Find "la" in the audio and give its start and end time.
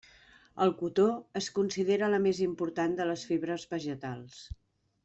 2.15-2.21